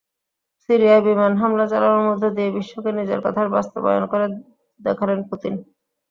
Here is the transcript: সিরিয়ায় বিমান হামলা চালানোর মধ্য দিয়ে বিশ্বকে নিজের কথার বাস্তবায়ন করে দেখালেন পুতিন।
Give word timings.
সিরিয়ায় 0.69 1.03
বিমান 1.07 1.33
হামলা 1.41 1.65
চালানোর 1.71 2.03
মধ্য 2.09 2.23
দিয়ে 2.35 2.49
বিশ্বকে 2.51 2.91
নিজের 2.99 3.19
কথার 3.25 3.47
বাস্তবায়ন 3.55 4.03
করে 4.11 4.25
দেখালেন 4.79 5.19
পুতিন। 5.29 5.53